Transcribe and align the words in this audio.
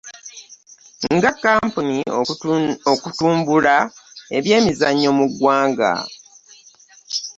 Nga 1.15 1.29
kkampuni 1.35 1.97
okutumbula 2.91 3.75
eby'emizannyo 4.37 5.09
mu 5.17 5.25
ggwanga. 5.31 5.93